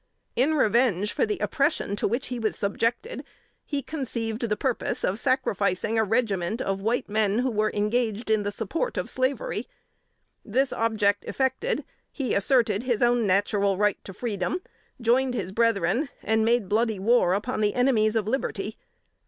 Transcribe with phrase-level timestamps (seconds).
[0.35, 3.23] In revenge for the oppression to which he was subjected,
[3.63, 8.41] he conceived the purpose of sacrificing a regiment of white men, who were engaged in
[8.41, 9.67] the support of slavery.
[10.43, 14.63] This object effected, he asserted his own natural right to freedom,
[14.99, 18.79] joined his brethren, and made bloody war upon the enemies of liberty.